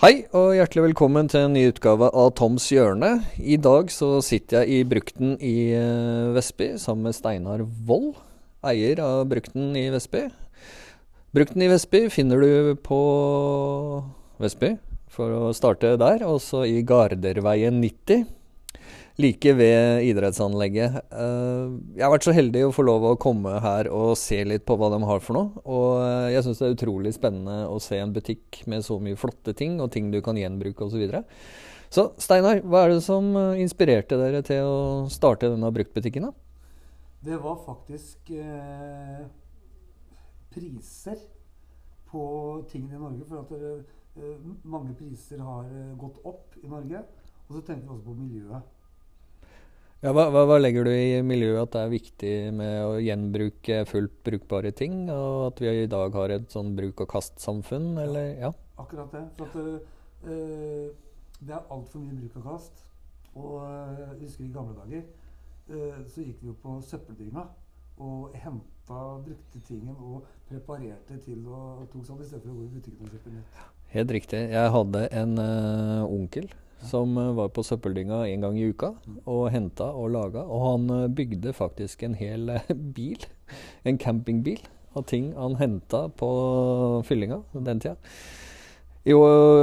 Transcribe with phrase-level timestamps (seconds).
[0.00, 3.18] Hei og hjertelig velkommen til en ny utgave av Toms hjørne.
[3.36, 8.14] I dag så sitter jeg i Brukten i eh, Vestby sammen med Steinar Wold,
[8.64, 10.22] eier av Brukten i Vestby.
[11.36, 13.00] Brukten i Vestby finner du på
[14.40, 14.78] Vestby,
[15.12, 16.24] for å starte der.
[16.24, 18.24] Også i Garderveien 90
[19.20, 20.96] like ved idrettsanlegget.
[21.12, 24.64] Eh, jeg har vært så heldig å få lov å komme her og se litt
[24.68, 25.62] på hva de har for noe.
[25.64, 29.18] Og eh, jeg syns det er utrolig spennende å se en butikk med så mye
[29.20, 30.94] flotte ting, og ting du kan gjenbruke osv.
[30.94, 31.22] Så, videre.
[31.92, 34.80] så Steinar, hva er det som eh, inspirerte dere til å
[35.12, 36.30] starte denne bruktbutikken?
[36.30, 36.34] da?
[37.30, 39.22] Det var faktisk eh,
[40.54, 41.20] priser
[42.10, 42.24] på
[42.72, 43.28] tingene i Norge.
[43.28, 43.78] For at det,
[44.18, 47.04] eh, mange priser har gått opp i Norge.
[47.50, 48.76] Og så tenkte vi også på miljøet.
[50.00, 54.14] Ja, hva, hva, legger du i miljøet at det er viktig med å gjenbruke fullt
[54.24, 55.02] brukbare ting?
[55.12, 58.30] Og at vi i dag har et sånn bruk-og-kast-samfunn, eller?
[58.40, 58.50] Ja.
[58.80, 59.20] Akkurat det.
[59.36, 59.58] For at
[60.24, 60.86] øh,
[61.36, 62.80] det er altfor mye bruk og kast.
[63.34, 65.04] Og uh, jeg husker i gamle dager
[65.68, 67.44] øh, så gikk vi jo på søppeldynga
[68.00, 73.04] og henta brukte tingen og preparerte til og tok sånn istedenfor å gå i butikken
[73.04, 73.62] og kjøpe nytt.
[73.92, 74.42] Helt riktig.
[74.56, 75.36] Jeg hadde en
[76.08, 76.48] onkel
[76.82, 78.94] som eh, var på søppeldynga en gang i uka
[79.28, 80.44] og henta og laga.
[80.46, 83.24] Og han eh, bygde faktisk en hel eh, bil,
[83.84, 84.60] en campingbil,
[84.98, 86.28] av ting han henta på
[87.06, 87.96] fyllinga den tida.
[89.06, 89.20] Jo,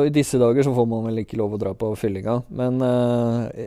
[0.07, 2.39] i disse dager så får man vel ikke lov å dra på fyllinga.
[2.57, 2.79] Men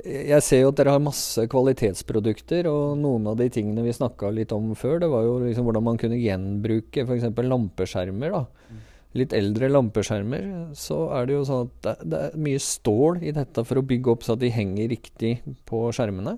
[0.03, 4.33] jeg ser jo at dere har masse kvalitetsprodukter, og noen av de tingene vi snakka
[4.35, 7.29] litt om før, det var jo liksom hvordan man kunne gjenbruke f.eks.
[7.47, 8.35] lampeskjermer.
[8.35, 8.81] da.
[9.19, 10.45] Litt eldre lampeskjermer,
[10.79, 13.87] så er det jo sånn at det, det, er mye stål i dette for å
[13.87, 15.33] bygge opp så at de henger riktig
[15.67, 16.37] på skjermene.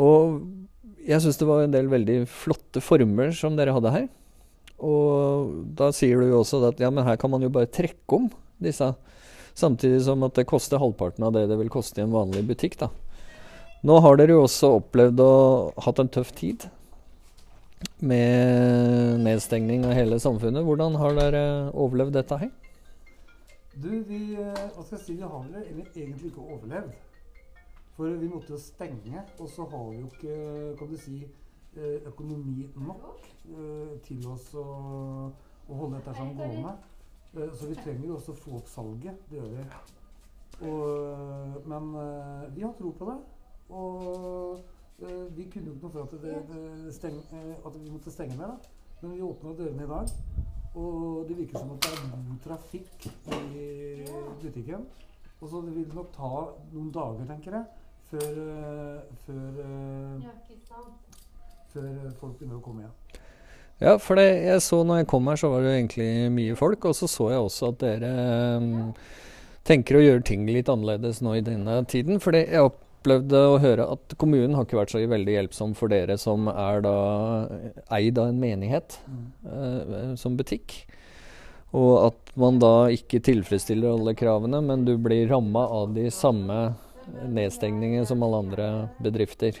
[0.00, 0.38] Og
[1.06, 4.06] jeg syns det var en del veldig flotte former som dere hadde her.
[4.76, 8.18] Og da sier du jo også at ja, men her kan man jo bare trekke
[8.18, 8.30] om
[8.62, 8.88] disse.
[9.56, 12.78] Samtidig som at det koster halvparten av det det vil koste i en vanlig butikk.
[12.80, 12.90] da.
[13.86, 15.32] Nå har dere jo også opplevd å
[15.84, 16.66] hatt en tøff tid
[18.00, 20.64] med nedstengning av hele samfunnet.
[20.64, 22.50] Hvordan har dere overlevd dette her?
[23.76, 26.92] Du, vi, eh, hva skal jeg si, vi har vel egentlig ikke overlevd.
[27.96, 31.18] For vi måtte jo stenge, og så har vi jo ikke kan du si,
[31.76, 34.64] eh, økonomi nok eh, til oss å,
[35.68, 36.76] å holde dette sånn gående.
[37.36, 39.18] Så vi trenger jo også å få opp salget.
[39.28, 39.64] Det gjør vi.
[40.64, 41.90] Og, men
[42.54, 43.16] vi har tro på det.
[43.76, 44.62] Og
[44.98, 48.36] vi kunne jo ikke noe for at, det, det steng, eh, at, vi måtte stenge
[48.36, 48.46] ned.
[48.48, 48.56] da.
[49.02, 50.12] Men vi åpna dørene i dag,
[50.74, 53.66] og det virker som at det er god trafikk i
[54.42, 54.86] butikken.
[55.40, 56.30] Og så vil det nok ta
[56.72, 57.64] noen dager, tenker jeg,
[58.10, 59.60] før, eh, før,
[61.74, 63.22] før folk begynner å komme igjen.
[63.76, 66.88] Ja, for det jeg så når jeg kom her, så var det egentlig mye folk.
[66.88, 68.12] Og så så jeg også at dere
[68.56, 68.94] um,
[69.68, 72.22] tenker å gjøre ting litt annerledes nå i denne tiden.
[72.24, 72.48] For jeg
[72.96, 76.82] opplevde å høre at kommunen har ikke vært så veldig hjelpsom for dere som er
[76.82, 76.96] da
[77.94, 79.24] eid av en menighet mm.
[79.46, 80.80] uh, som butikk.
[81.76, 86.74] Og at man da ikke tilfredsstiller alle kravene, men du blir ramma av de samme
[87.30, 88.70] nedstengningene som alle andre
[89.02, 89.58] bedrifter.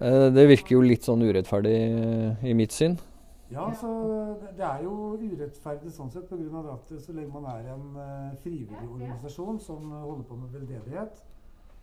[0.00, 2.98] Uh, det virker jo litt sånn urettferdig uh, i mitt syn.
[3.52, 3.88] Ja, så
[4.58, 6.64] Det er jo urettferdig sånn sett pga.
[6.72, 7.84] at så lenge man er en
[8.42, 11.22] frivillig organisasjon som holder på med veldedighet,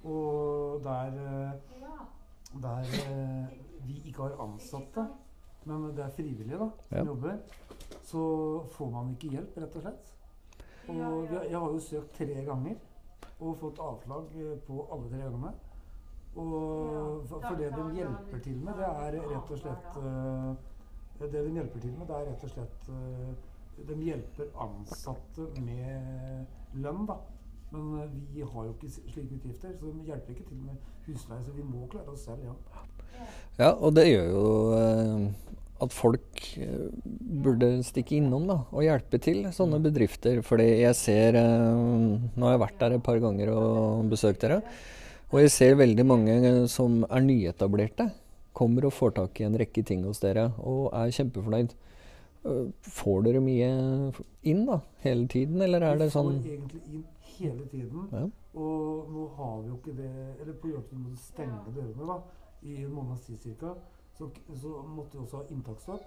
[0.03, 1.51] og der, eh,
[2.61, 3.45] der eh,
[3.87, 5.07] vi ikke har ansatte,
[5.65, 7.05] men det er frivillige da, som ja.
[7.05, 7.37] jobber,
[8.03, 8.23] så
[8.71, 10.09] får man ikke hjelp, rett og slett.
[10.87, 12.75] Og jeg har jo søkt tre ganger
[13.39, 15.53] og fått avslag eh, på alle tre gangene.
[16.35, 19.99] Og for det de hjelper til med, det er rett og slett
[21.19, 22.87] Det de hjelper til med, det er rett og slett
[23.85, 27.19] De hjelper ansatte med lønn, da.
[27.73, 31.41] Men eh, vi har jo ikke slike utgifter, så det hjelper ikke til med husleie.
[31.45, 32.83] Så vi må klare oss selv, ja.
[33.57, 34.45] Ja, og det gjør jo
[34.77, 35.53] eh,
[35.83, 36.89] at folk eh,
[37.43, 39.87] burde stikke innom da, og hjelpe til sånne mm.
[39.87, 40.41] bedrifter.
[40.45, 44.61] Fordi jeg ser Nå har jeg vært der et par ganger og besøkt dere.
[45.33, 46.35] Og jeg ser veldig mange
[46.69, 48.11] som er nyetablerte.
[48.53, 51.73] Kommer og får tak i en rekke ting hos dere og er kjempefornøyd.
[52.99, 53.71] Får dere mye
[54.45, 57.03] inn da, hele tiden, eller er det sånn Vi får egentlig inn
[57.37, 58.07] hele tiden.
[58.11, 58.25] Ja.
[58.59, 61.73] Og nå har vi jo ikke det Eller på grunn av at vi måtte stenge
[61.75, 62.19] dørene da,
[62.63, 63.73] i en måneds tid ca.,
[64.13, 66.03] så, så, måtte vi også ha inntaksstopp.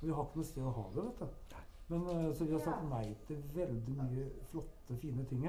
[0.00, 1.04] Vi har ikke noe sted å ha det.
[1.08, 1.56] vet du.
[1.90, 5.42] Men, uh, så vi har sagt nei til veldig mye flotte, fine ting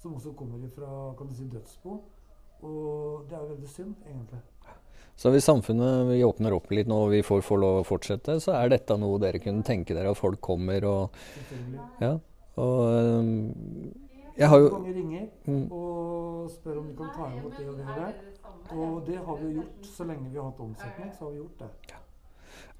[0.00, 1.98] som også kommer fra kan du si, dødsbo.
[2.62, 4.40] Og det er veldig synd, egentlig.
[5.20, 8.38] Så hvis samfunnet vi åpner opp litt nå og vi får, får lov å fortsette,
[8.40, 11.18] så er dette noe dere kunne tenke dere at folk kommer og
[12.00, 12.14] ja,
[12.60, 13.34] Og øhm,
[14.40, 17.80] jeg har jo Mange ringer mm, og spør om de kan ta imot det og
[17.80, 18.12] det der.
[18.70, 19.88] Og det har vi jo gjort.
[19.96, 21.96] Så lenge vi har hatt omsetning, så har vi gjort det.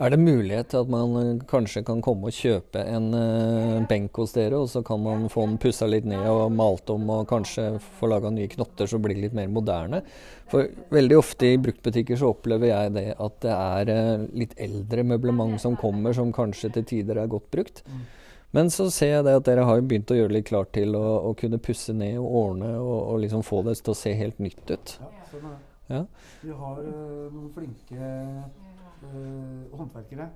[0.01, 4.17] Er det mulighet til at man øh, kanskje kan komme og kjøpe en uh, benk
[4.17, 7.27] hos dere, og så kan man få den pussa litt ned og malt om og
[7.29, 7.67] kanskje
[7.99, 10.01] få laga nye knotter så blir det litt mer moderne?
[10.49, 15.05] For veldig ofte i bruktbutikker så opplever jeg det at det er uh, litt eldre
[15.13, 17.85] møblement som kommer, som kanskje til tider er godt brukt.
[17.85, 18.09] Mm.
[18.51, 20.97] Men så ser jeg det at dere har begynt å gjøre det litt klart til
[20.99, 24.15] å, å kunne pusse ned og ordne og, og liksom få det til å se
[24.19, 24.95] helt nytt ut.
[24.99, 25.67] Ja, sånn er det.
[25.91, 26.05] Ja.
[26.43, 30.29] Vi har eh, noen flinke eh, håndverkere.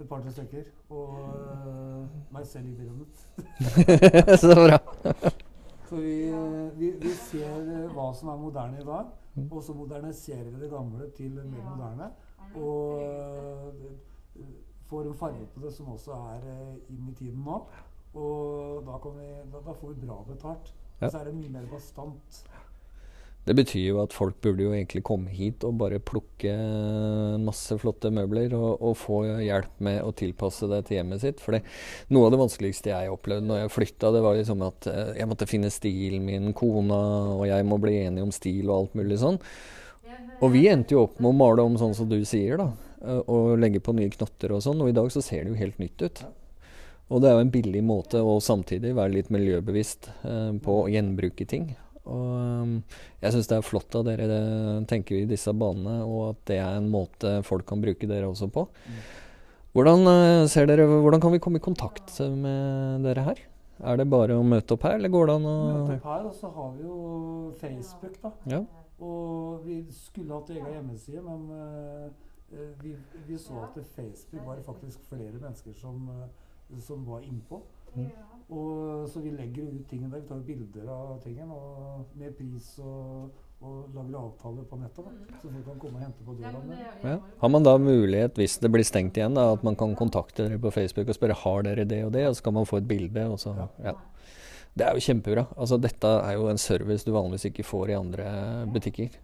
[0.00, 0.66] Et par-tre stykker.
[0.92, 3.24] Og eh, meg selv i bildet.
[4.42, 4.80] så bra.
[5.92, 6.32] Så vi,
[6.78, 9.10] vi, vi ser hva som er moderne i dag,
[9.42, 12.06] og så moderniserer vi det gamle til mer moderne.
[12.56, 13.74] Og
[14.92, 17.62] får en farge på det som også er eh, inn i tiden nå.
[18.12, 20.74] Og da, kan vi, da, da får vi bra betalt.
[21.00, 21.08] Ja.
[21.08, 22.42] Så er det mye mer bastant.
[23.42, 26.52] Det betyr jo at folk burde jo egentlig komme hit og bare plukke
[27.42, 31.42] masse flotte møbler og, og få hjelp med å tilpasse det til hjemmet sitt.
[31.42, 31.58] For
[32.14, 35.30] noe av det vanskeligste jeg opplevde når jeg flytta, det var liksom at eh, jeg
[35.32, 37.02] måtte finne stilen min, kona
[37.34, 39.40] og jeg må bli enige om stil og alt mulig sånn.
[40.42, 42.70] Og vi endte jo opp med å male om sånn som du sier, da.
[43.04, 44.80] Eh, Og legge på nye knotter og sånn.
[44.82, 46.24] Og i dag så ser det jo helt nytt ut.
[47.12, 50.90] Og det er jo en billig måte å samtidig være litt miljøbevisst eh, på å
[50.92, 51.74] gjenbruke ting.
[52.02, 52.30] Og
[52.64, 52.70] um,
[53.22, 54.38] jeg syns det er flott av dere det,
[54.90, 58.48] tenker i disse banene, og at det er en måte folk kan bruke dere også
[58.50, 58.64] på.
[59.72, 63.44] Hvordan, eh, ser dere, hvordan kan vi komme i kontakt med dere her?
[63.82, 66.26] Er det bare å møte opp her, eller går det an å Møte opp her,
[66.28, 66.98] og så har vi jo
[67.58, 68.32] Facebook, da.
[68.50, 68.60] Ja.
[69.02, 72.10] Og vi skulle hatt egen hjemmeside, men eh, eh,
[72.82, 72.96] vi,
[73.26, 77.62] vi så at Facebook var det faktisk flere mennesker som, eh, som var innpå.
[77.94, 78.10] Mm.
[78.48, 80.20] Og så vi legger ut tingene der.
[80.20, 83.32] Vi tar jo bilder av tingene og med pris og,
[83.62, 85.08] og lager avtaler på nettet.
[85.08, 86.78] da, Så folk kan komme og hente på døra.
[87.04, 87.18] Ja.
[87.40, 90.60] Har man da mulighet, hvis det blir stengt igjen, da, at man kan kontakte dere
[90.60, 92.88] på Facebook og spørre har dere det og det, og så kan man få et
[92.88, 93.28] bilde.
[93.32, 93.54] Og så,
[93.84, 93.96] ja.
[94.72, 95.46] Det er jo kjempebra.
[95.56, 98.28] Altså, dette er jo en service du vanligvis ikke får i andre
[98.72, 99.20] butikker.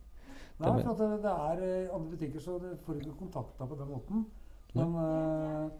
[0.58, 3.92] Nei, for det, det er eh, andre butikker, så det får ikke kontakta på den
[3.92, 4.24] måten.
[4.74, 5.70] Men uh,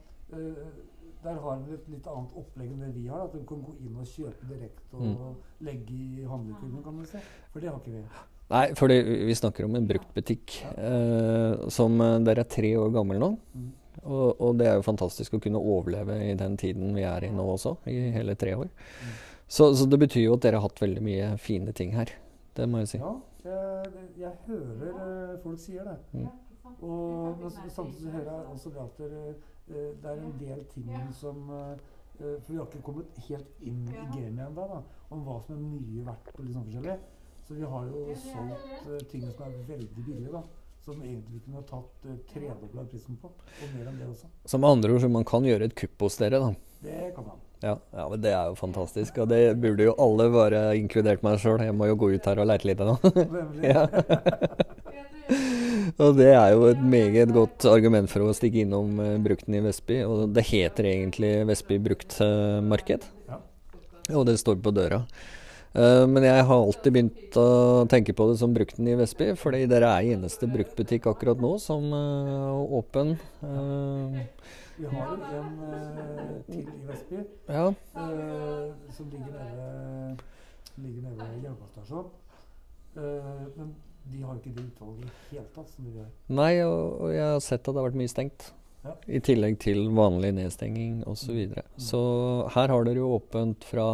[1.24, 3.24] der har de et litt annet opplegg enn det vi har.
[3.26, 5.34] At du kan gå inn og kjøpe direkte og Mm.
[5.66, 7.18] legge i handlekurven, kan du si.
[7.52, 8.04] For det har ikke vi.
[8.48, 8.96] Nei, fordi
[9.28, 13.36] vi snakker om en bruktbutikk eh, som der er tre år gammel nå.
[13.54, 13.72] Mm.
[14.04, 17.32] Og, og det er jo fantastisk å kunne overleve i den tiden vi er i
[17.34, 18.70] nå også, i hele tre år.
[18.70, 19.18] Mm.
[19.48, 22.12] Så, så det betyr jo at dere har hatt veldig mye fine ting her.
[22.56, 22.98] Det må jeg si.
[23.02, 23.16] Ja,
[23.48, 25.96] jeg, jeg hører eh, folk sier det.
[26.12, 26.28] Mm.
[26.84, 29.22] Og men samtidig så hører jeg også det at det,
[29.68, 31.86] eh, det er en del ting som eh,
[32.18, 34.80] For vi har ikke kommet helt inn i gamet ennå,
[35.14, 36.96] om hva som er mye verdt og litt sånn forskjellig.
[37.46, 40.42] Så vi har jo solgt ting som er veldig billige, da.
[40.82, 43.30] Som egentlig vi kunne ha tatt uh, tredobla prisen på.
[43.30, 44.32] Og mer enn det også.
[44.50, 46.50] Som andre ord, så man kan gjøre et kupp hos dere, da.
[46.82, 47.47] Det kan man.
[47.58, 49.18] Ja, ja, men det er jo fantastisk.
[49.22, 51.62] Og det burde jo alle være inkludert meg sjøl.
[51.66, 52.98] Jeg må jo gå ut her og leite litt nå.
[53.74, 53.86] Ja.
[55.98, 59.62] Og det er jo et meget godt argument for å stikke innom eh, brukten i
[59.64, 60.02] Vestby.
[60.06, 63.06] Og det heter egentlig Vestby bruktmarked.
[63.28, 63.40] Ja.
[64.14, 65.02] Og det står på døra.
[65.74, 67.48] Eh, men jeg har alltid begynt å
[67.90, 71.90] tenke på det som brukten i Vestby, fordi dere er eneste bruktbutikk akkurat nå som
[71.92, 73.16] eh, er åpen.
[74.78, 77.18] Vi har jo en uh, til i Vestby
[77.48, 77.64] ja.
[77.66, 80.16] uh, som ligger nede,
[80.76, 82.10] ligger nede ved jernbanestasjonen.
[82.94, 83.02] Uh,
[83.56, 83.74] men
[84.12, 86.12] de har jo ikke det utvalget i det hele tatt som de gjør.
[86.38, 88.52] Nei, og, og jeg har sett at det har vært mye stengt.
[88.84, 88.94] Ja.
[89.10, 91.24] I tillegg til vanlig nedstenging osv.
[91.24, 91.64] Så, videre.
[91.82, 92.02] så
[92.54, 93.88] her har dere jo åpent fra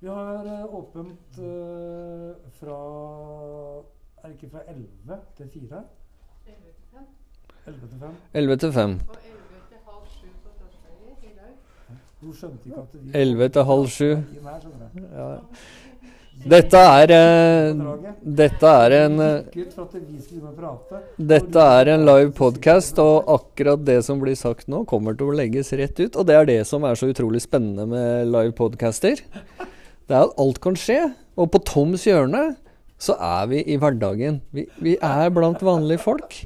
[0.00, 2.78] Vi har eh, åpent eh, fra
[4.18, 5.84] Er det ikke fra 11 til 4?
[6.50, 6.83] 11 til 5?
[7.64, 8.98] 11 til 5.
[9.08, 11.54] Og 11 til halv sju på torsdager i dag.
[12.20, 14.10] Hun skjønte ikke at vi 11 til halv sju.
[15.14, 15.28] Ja.
[16.44, 17.78] Dette er eh,
[18.40, 19.62] Dette er en eh.
[21.16, 25.38] Dette er en live podcast, og akkurat det som blir sagt nå, kommer til å
[25.38, 26.18] legges rett ut.
[26.20, 29.22] Og det er det som er så utrolig spennende med live podcaster.
[29.24, 30.98] Det er at alt kan skje.
[31.40, 32.44] Og på Toms hjørne
[33.00, 34.42] så er vi i hverdagen.
[34.52, 36.42] Vi, vi er blant vanlige folk.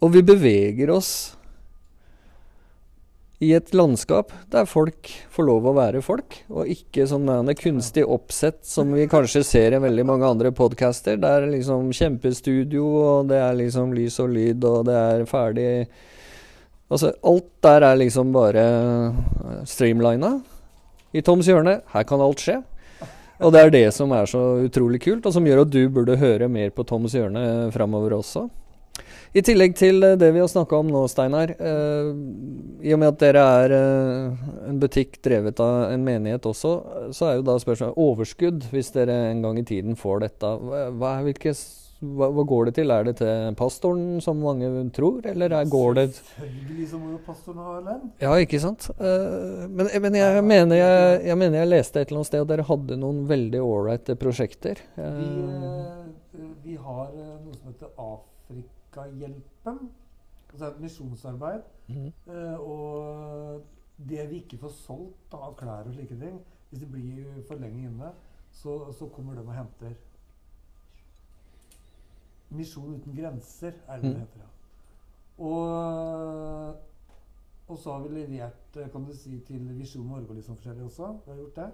[0.00, 1.12] Og vi beveger oss
[3.40, 8.60] i et landskap der folk får lov å være folk, og ikke sånn kunstig oppsett
[8.68, 11.16] som vi kanskje ser i veldig mange andre podcaster.
[11.20, 15.68] Det er liksom kjempestudio, og det er liksom lys og lyd, og det er ferdig
[16.90, 20.32] Altså, alt der er liksom bare eh, streamlina.
[21.14, 22.56] I Toms hjørne, her kan alt skje.
[23.46, 26.18] Og det er det som er så utrolig kult, og som gjør at du burde
[26.18, 28.48] høre mer på Toms hjørne framover også.
[29.30, 31.52] I tillegg til eh, det vi har snakka om nå, Steinar.
[31.54, 32.08] Eh,
[32.82, 36.72] I og med at dere er eh, en butikk drevet av en menighet også,
[37.14, 40.50] så er jo da spørsmålet overskudd, hvis dere en gang i tiden får dette.
[40.98, 41.52] Hva, hvilke,
[42.00, 42.90] hva, hva går det til?
[42.90, 47.20] Er det til pastoren, som mange tror, eller er, går det Selvfølgelig så må jo
[47.28, 48.10] pastoren ha lønn.
[48.24, 48.88] Ja, ikke sant.
[48.98, 52.50] Eh, men, men jeg, mener jeg, jeg mener jeg leste et eller annet sted at
[52.50, 54.82] dere hadde noen veldig ålreite prosjekter.
[54.98, 55.86] Vi, Eh,
[56.34, 57.94] eh, vi har noe som heter
[58.90, 59.90] Afrikahjelpen.
[60.52, 61.62] Altså et misjonsarbeid.
[61.88, 62.06] Mm.
[62.26, 63.62] Eh, og
[64.08, 67.84] det vi ikke får solgt av klær og slike ting, hvis det blir for lenge
[67.86, 68.12] inne,
[68.52, 69.94] så, så kommer de og henter.
[72.50, 74.20] Misjon uten grenser er det det Mm.
[74.20, 74.40] heter.
[74.40, 74.46] ja.
[75.44, 76.76] Og,
[77.68, 80.84] og så har vi levert eh, kan du si, til Visjon Norge og liksom forskjellig
[80.84, 81.12] også.
[81.24, 81.70] Vi har gjort det.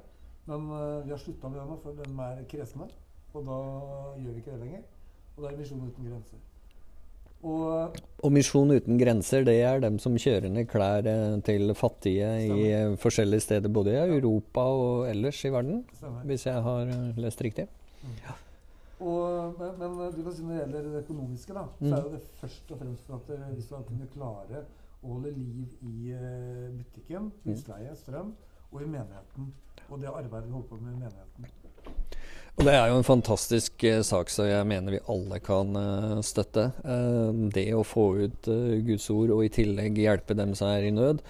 [0.47, 2.87] Men uh, vi har slutta med det nå, for de er kresne.
[3.35, 3.57] Og da
[4.23, 4.83] gjør vi ikke det lenger.
[5.37, 6.39] Og da er Misjon uten grenser.
[7.45, 12.31] Og Og Misjon uten grenser, det er dem som kjører ned klær eh, til fattige
[12.43, 16.25] i eh, forskjellige steder, både i Europa og ellers i verden, stemmer.
[16.25, 17.69] hvis jeg har eh, lest riktig.
[18.99, 21.89] Og, men, men du kan si når det gjelder det økonomiske, da, Mm.
[21.91, 24.65] så er jo det først og fremst for at hvis vi skal kunne klare
[25.05, 26.17] å holde liv i
[26.81, 27.53] butikken, Mm.
[27.53, 28.33] husleie, strøm,
[28.73, 29.53] og i menigheten.
[29.91, 31.47] Og det arbeidet vi holder på med i menigheten.
[32.57, 36.23] Og det er jo en fantastisk eh, sak som jeg mener vi alle kan eh,
[36.25, 36.71] støtte.
[36.89, 40.87] Eh, det å få ut eh, Guds ord og i tillegg hjelpe dem som er
[40.89, 41.21] i nød.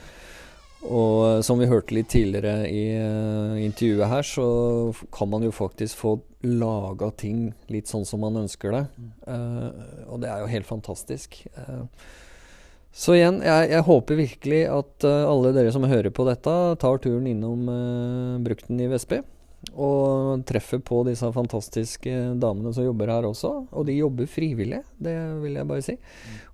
[0.87, 4.47] Og eh, som vi hørte litt tidligere i eh, intervjuet her, så
[5.14, 6.14] kan man jo faktisk få
[6.47, 8.85] laga ting litt sånn som man ønsker det.
[10.06, 11.40] Og det er jo helt fantastisk.
[12.97, 17.00] Så igjen, jeg, jeg håper virkelig at uh, alle dere som hører på dette, tar
[17.04, 19.18] turen innom uh, Brukten i Vestby.
[19.76, 23.52] Og treffer på disse fantastiske damene som jobber her også.
[23.72, 25.96] Og de jobber frivillig, det vil jeg bare si.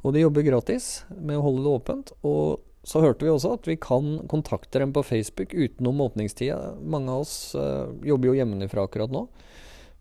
[0.02, 2.12] Og de jobber gratis med å holde det åpent.
[2.26, 6.74] Og så hørte vi også at vi kan kontakte dem på Facebook utenom åpningstida.
[6.82, 9.26] Mange av oss uh, jobber jo hjemmefra akkurat nå.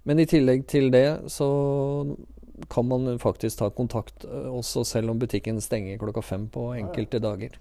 [0.10, 1.50] Men i tillegg til det så
[2.72, 7.22] kan man faktisk ta kontakt eh, også selv om butikken stenger klokka fem på enkelte
[7.22, 7.58] dager.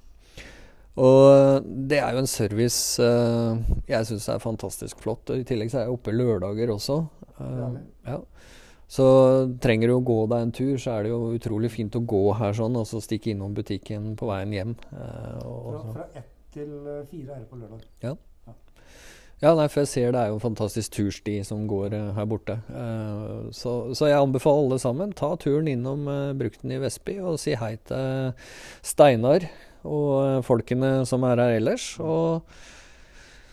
[0.99, 5.31] Og det er jo en service uh, jeg syns er fantastisk flott.
[5.31, 6.99] Og I tillegg så er jeg oppe lørdager også.
[7.39, 7.79] Uh,
[8.09, 8.19] ja.
[8.91, 9.07] Så
[9.63, 12.25] trenger du å gå deg en tur, så er det jo utrolig fint å gå
[12.41, 14.75] her sånn, og så stikke innom butikken på veien hjem.
[14.91, 17.87] Uh, Fra, fra ett til eh, fire er det på lørdag.
[19.41, 22.27] ja, nei, for jeg ser det er jo en fantastisk tursti som går uh, her
[22.29, 22.59] borte.
[22.69, 27.39] Uh, så, så jeg anbefaler alle sammen, ta turen innom uh, Brukten i Vestby og
[27.41, 28.35] si hei til
[28.83, 29.47] Steinar
[29.87, 31.93] og eh, folkene som er her ellers.
[32.03, 32.47] Og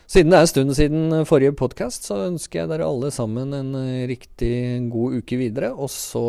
[0.07, 3.73] siden det er en stund siden forrige podkast, så ønsker jeg dere alle sammen en
[3.79, 4.53] eh, riktig
[4.93, 5.73] god uke videre.
[5.75, 6.25] Og så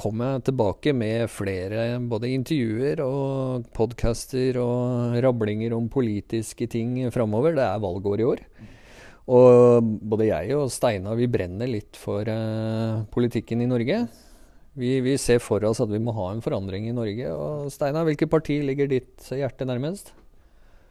[0.00, 7.56] kommer jeg tilbake med flere både intervjuer og podcaster og rablinger om politiske ting framover.
[7.56, 8.46] Det er valgår i år.
[9.24, 14.02] Og både jeg og Steinar vi brenner litt for uh, politikken i Norge.
[14.74, 17.30] Vi, vi ser for oss at vi må ha en forandring i Norge.
[17.30, 20.10] Og Steinar, hvilket parti ligger ditt hjerte nærmest?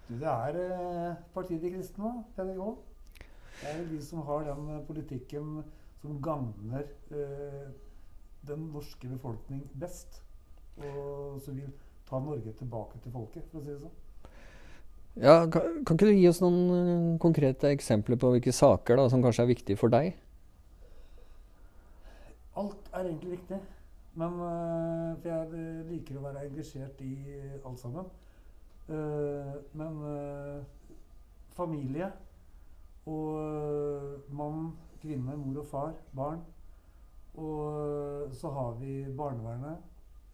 [0.08, 2.62] Det er eh, Partiet de kristne, PDG.
[3.60, 5.58] Det er de som har den eh, politikken
[6.00, 7.68] som gagner eh,
[8.48, 10.22] den norske befolkning best.
[10.80, 11.72] Og som vil
[12.10, 14.00] ta Norge tilbake til folket, for å si det sånn.
[15.22, 19.10] Ja, kan, kan ikke du gi oss noen eh, konkrete eksempler på hvilke saker da,
[19.12, 20.16] som kanskje er viktige for deg?
[22.56, 23.60] Alt er egentlig viktig.
[24.16, 27.14] Men uh, For jeg øh, liker å være engasjert i
[27.66, 28.06] alt sammen.
[28.90, 30.64] Uh, men uh,
[31.56, 32.12] familie
[33.06, 34.70] og mann,
[35.02, 36.44] kvinne, mor og far, barn.
[37.34, 39.82] Og så har vi barnevernet.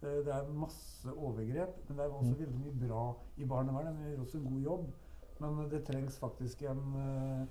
[0.04, 2.40] Eh, det er masse overgrep, men det er også Mm.
[2.40, 3.98] veldig mye bra i barnevernet.
[3.98, 4.92] Vi gjør også en god jobb.
[5.40, 7.48] Men det trengs faktisk en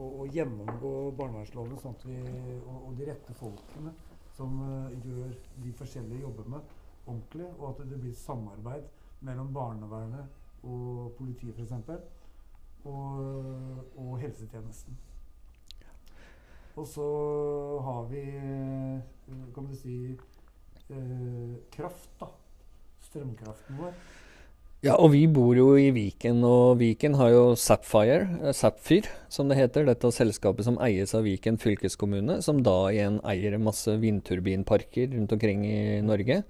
[0.00, 2.18] å, gjennomgå barnevernsloven sånn at vi,
[2.62, 3.92] og, og de rette folkene
[4.32, 5.34] som uh, gjør
[5.64, 6.62] de forskjellige jobbene
[7.02, 8.86] ordentlig, og at det blir samarbeid
[9.26, 11.72] mellom barnevernet og politiet f.eks.
[12.82, 13.18] Og,
[13.98, 14.96] og helsetjenesten.
[16.80, 17.04] Og så
[17.84, 20.16] har vi, eh, kan du si,
[20.90, 22.30] uh, kraft, da.
[23.02, 23.94] Strømkraften vår.
[24.82, 29.60] Ja, og vi bor jo i Viken, og Viken har jo Sapphire, eh, som det
[29.60, 35.36] heter, dette selskapet som eies av Viken fylkeskommune, som da igjen eier masse vindturbinparker rundt
[35.36, 36.42] omkring i Norge.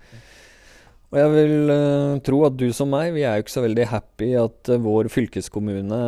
[1.12, 3.85] Og jeg vil uh, tro at du som meg, vi er jo ikke så veldig
[3.91, 5.99] happy at uh, vår fylkeskommune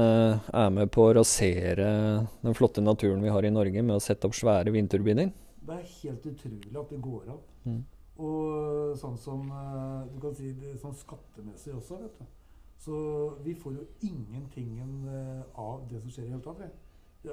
[0.49, 1.91] er med på å rasere
[2.41, 5.29] den flotte naturen vi har i Norge med å sette opp svære vindturbiner.
[5.61, 7.45] Det er helt utrolig at det går an.
[7.69, 7.83] Mm.
[8.23, 12.27] Og sånn som eh, du kan si det, sånn skattemessig også, vet du.
[12.85, 12.97] Så
[13.43, 14.77] vi får jo ingenting
[15.11, 16.63] eh, av det som skjer i hele tatt.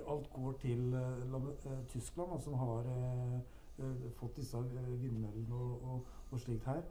[0.02, 2.88] Alt går til eh, Tyskland, som har
[4.18, 6.84] fått disse vindmøllene og, og, og slikt her.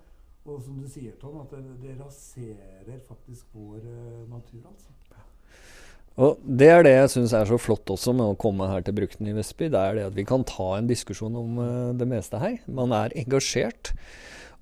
[0.48, 3.84] Og som du sier, Tom, at det, det raserer faktisk vår
[4.30, 4.94] natur, altså.
[6.20, 8.96] Og det er det jeg syns er så flott også med å komme her til
[8.98, 9.70] Brukten i Vestby.
[9.72, 12.58] Det er det at vi kan ta en diskusjon om eh, det meste her.
[12.68, 13.94] Man er engasjert.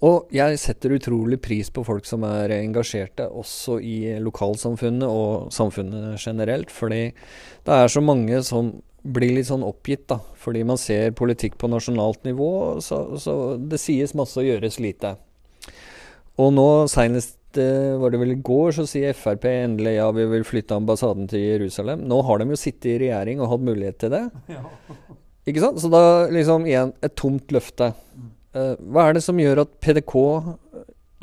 [0.06, 6.22] Og jeg setter utrolig pris på folk som er engasjerte, også i lokalsamfunnet og samfunnet
[6.22, 6.70] generelt.
[6.70, 7.08] Fordi
[7.66, 10.20] det er så mange som blir litt sånn oppgitt, da.
[10.38, 12.52] Fordi man ser politikk på nasjonalt nivå,
[12.84, 15.16] så, så det sies masse og gjøres lite.
[16.38, 20.44] Og nå seinest var det vel i går, så sier Frp endelig ja, vi vil
[20.44, 22.02] flytte ambassaden til Jerusalem.
[22.08, 24.26] Nå har de jo sittet i regjering og hatt mulighet til det.
[24.58, 24.64] Ja.
[25.48, 25.80] Ikke sant?
[25.80, 27.94] Så da liksom igjen et tomt løfte.
[28.12, 28.32] Mm.
[28.58, 30.14] Eh, hva er det som gjør at PDK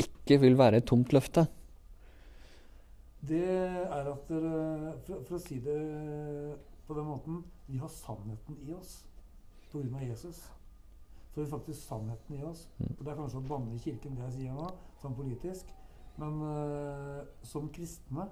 [0.02, 1.46] ikke vil være et tomt løfte?
[3.26, 5.78] Det er at dere for, for å si det
[6.86, 9.00] på den måten Vi har sannheten i oss
[9.72, 10.02] pga.
[10.02, 10.44] Jesus.
[11.34, 12.68] Så har vi faktisk sannheten i oss.
[12.78, 12.92] Mm.
[12.98, 14.70] Og Det er kanskje å banne i kirken, det jeg sier nå,
[15.02, 15.74] sånn politisk.
[16.22, 18.30] Men uh, som kristne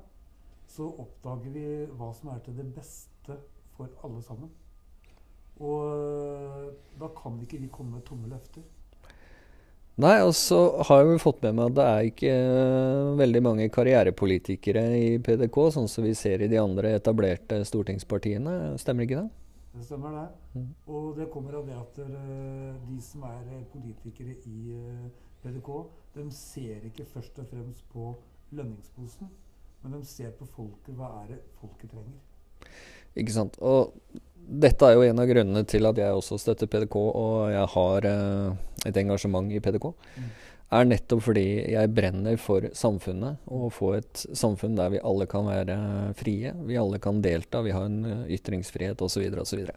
[0.70, 3.38] så oppdager vi hva som er til det beste
[3.76, 4.52] for alle sammen.
[5.62, 8.64] Og uh, da kan ikke vi komme med tomme løfter.
[10.02, 13.44] Nei, og så har jeg jo fått med meg at det er ikke uh, veldig
[13.46, 18.78] mange karrierepolitikere i PDK, sånn som vi ser i de andre etablerte stortingspartiene.
[18.82, 19.28] Stemmer ikke det?
[19.74, 20.26] Det stemmer det.
[20.56, 20.72] Mm.
[20.96, 22.02] Og det kommer av det at
[22.88, 24.74] de som er politikere i
[25.44, 25.72] PDK,
[26.16, 28.14] de ser ikke først og fremst på
[28.54, 29.32] lønningsposen,
[29.84, 30.94] men de ser på folket.
[30.96, 32.20] Hva er det folket trenger?
[33.20, 33.58] Ikke sant.
[33.62, 33.94] Og
[34.44, 38.08] dette er jo en av grunnene til at jeg også støtter PDK, og jeg har
[38.10, 39.92] eh, et engasjement i PDK.
[40.18, 40.32] Mm.
[40.74, 45.46] Er nettopp fordi jeg brenner for samfunnet, og få et samfunn der vi alle kan
[45.46, 45.76] være
[46.18, 46.54] frie.
[46.66, 49.28] Vi alle kan delta, vi har en eh, ytringsfrihet osv.
[49.44, 49.68] osv.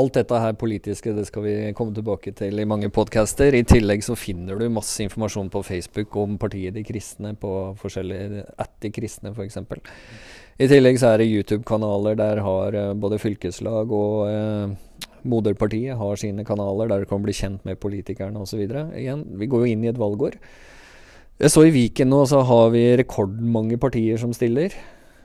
[0.00, 3.54] Alt dette her politiske det skal vi komme tilbake til i mange podcaster.
[3.54, 8.44] I tillegg så finner du masse informasjon på Facebook om partiet De kristne på forskjellige
[8.58, 9.60] At De kristne, f.eks.
[10.60, 16.20] I tillegg så er det YouTube-kanaler der har eh, både fylkeslag og eh, moderpartiet har
[16.20, 18.66] sine kanaler der du kan bli kjent med politikerne osv.
[18.68, 20.36] Igjen, vi går jo inn i et valgår.
[21.40, 24.76] Jeg så i Viken nå så har vi rekordmange partier som stiller.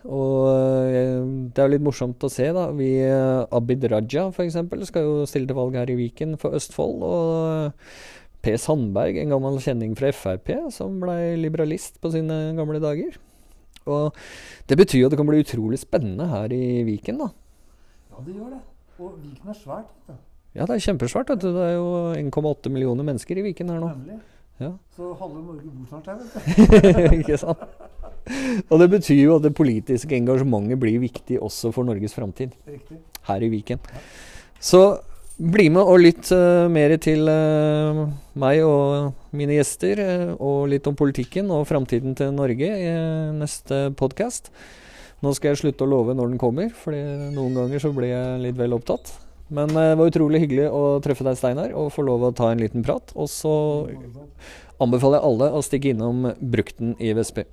[0.05, 0.47] Og
[0.93, 1.19] eh,
[1.51, 2.69] det er jo litt morsomt å se, da.
[2.77, 4.59] Vi, eh, Abid Raja f.eks.
[4.87, 7.03] skal jo stille til valg her i Viken for Østfold.
[7.03, 13.17] Og Per Sandberg, en gammel kjenning fra Frp, som ble liberalist på sine gamle dager.
[13.85, 14.15] Og
[14.69, 17.29] det betyr jo at det kan bli utrolig spennende her i Viken, da.
[18.11, 18.61] Ja, det gjør det.
[18.99, 19.91] Og Viken er svært.
[20.07, 20.13] du.
[20.55, 21.29] Ja, det er kjempesvært.
[21.33, 21.49] vet du.
[21.53, 23.91] Det er jo 1,8 millioner mennesker i Viken her nå.
[23.91, 24.19] Nemlig.
[24.59, 24.69] Ja.
[24.95, 27.17] Så halve Norge bor snart her, vet du.
[27.19, 27.65] Ikke sant?
[28.71, 32.55] Og det betyr jo at det politiske engasjementet blir viktig også for Norges framtid
[33.27, 33.83] her i Viken.
[34.63, 34.79] Så
[35.37, 38.05] bli med og lytt uh, mer til uh,
[38.39, 42.89] meg og mine gjester, uh, og litt om politikken og framtiden til Norge i
[43.35, 44.51] neste podkast.
[45.23, 48.41] Nå skal jeg slutte å love når den kommer, for noen ganger så blir jeg
[48.43, 49.13] litt vel opptatt.
[49.47, 52.51] Men eh, det var utrolig hyggelig å treffe deg, Steinar, og få lov å ta
[52.51, 53.13] en liten prat.
[53.15, 53.53] Og så
[54.81, 57.45] anbefaler jeg alle å stikke innom Brukten i Vestby.